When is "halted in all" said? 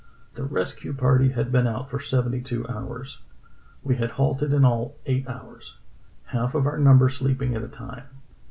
4.13-4.95